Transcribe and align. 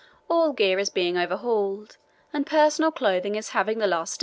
"All 0.31 0.51
gear 0.51 0.79
is 0.79 0.89
being 0.89 1.15
overhauled, 1.15 1.97
and 2.33 2.43
personal 2.47 2.89
clothing 2.91 3.35
is 3.35 3.49
having 3.49 3.77
the 3.77 3.85
last 3.85 4.15
stitches. 4.15 4.19